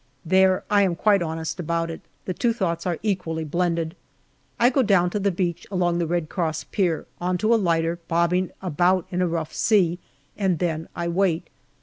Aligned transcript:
There, 0.25 0.63
I 0.67 0.81
am 0.81 0.95
quite 0.95 1.21
honest 1.21 1.59
about 1.59 1.91
it 1.91 2.01
the 2.25 2.33
two 2.33 2.53
thoughts 2.53 2.87
are 2.87 2.97
equally 3.03 3.43
blended. 3.43 3.95
I 4.59 4.71
go 4.71 4.81
down 4.81 5.11
to 5.11 5.19
the 5.19 5.29
beach 5.29 5.67
along 5.69 5.99
the 5.99 6.07
Red 6.07 6.27
Cross 6.27 6.63
Pier, 6.71 7.05
on 7.19 7.37
to 7.37 7.53
a 7.53 7.55
lighter 7.55 7.99
bobbing 8.07 8.49
about 8.63 9.05
in 9.11 9.21
a 9.21 9.27
rough 9.27 9.53
sea, 9.53 9.99
and 10.35 10.57
then 10.57 10.89
I 10.95 11.07
wait. 11.07 11.51